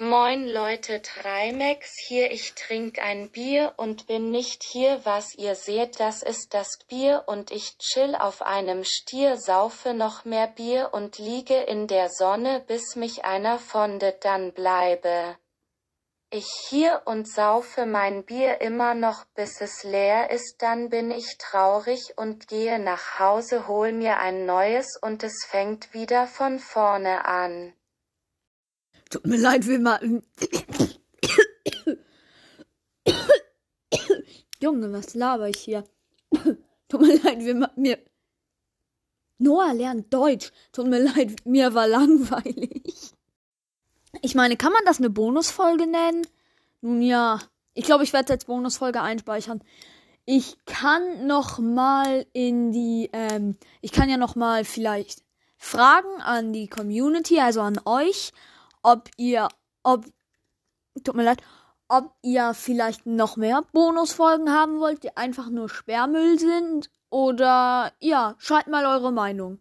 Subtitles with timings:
[0.00, 1.98] Moin Leute Trimax.
[2.06, 6.78] Hier ich trink ein Bier und bin nicht hier was ihr seht das ist das
[6.88, 7.24] Bier.
[7.26, 12.64] Und ich chill auf einem Stier saufe noch mehr Bier und liege in der Sonne
[12.66, 14.24] bis mich einer fondet.
[14.24, 15.36] Dann bleibe
[16.30, 21.38] ich hier und saufe mein Bier immer noch bis es leer ist dann bin ich
[21.38, 27.24] traurig und gehe nach Hause hol mir ein neues und es fängt wieder von vorne
[27.24, 27.72] an
[29.10, 30.00] Tut mir leid, wir mal.
[34.60, 35.84] Junge, was laber ich hier?
[36.88, 37.98] Tut mir leid, wir mir.
[39.38, 40.52] Noah lernt Deutsch.
[40.72, 43.14] Tut mir leid, mir war langweilig.
[44.22, 46.26] Ich meine, kann man das eine Bonusfolge nennen?
[46.80, 47.40] Nun ja,
[47.74, 49.62] ich glaube, ich werde jetzt Bonusfolge einspeichern.
[50.24, 55.22] Ich kann noch mal in die, ähm, ich kann ja noch mal vielleicht
[55.56, 58.32] Fragen an die Community, also an euch,
[58.82, 59.48] ob ihr,
[59.82, 60.04] ob,
[61.02, 61.42] tut mir leid,
[61.88, 66.90] ob ihr vielleicht noch mehr Bonusfolgen haben wollt, die einfach nur Sperrmüll sind.
[67.10, 69.60] Oder ja, schreibt mal eure Meinung.